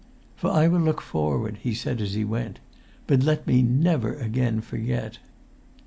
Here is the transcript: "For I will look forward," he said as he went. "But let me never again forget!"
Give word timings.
"For 0.35 0.49
I 0.49 0.67
will 0.67 0.79
look 0.79 0.99
forward," 0.99 1.57
he 1.61 1.75
said 1.75 2.01
as 2.01 2.15
he 2.15 2.23
went. 2.25 2.57
"But 3.05 3.21
let 3.21 3.45
me 3.45 3.61
never 3.61 4.15
again 4.15 4.59
forget!" 4.59 5.19